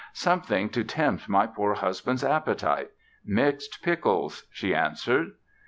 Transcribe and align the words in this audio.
"Something 0.13 0.69
to 0.69 0.83
tempt 0.83 1.29
my 1.29 1.45
poor 1.45 1.75
husband's 1.75 2.23
appetite—mixed 2.23 3.83
pickles", 3.83 4.45
she 4.51 4.73
answered. 4.73 5.33